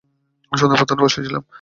[0.51, 1.41] সন্ধ্যার প্রার্থনায় বসেছিলাম।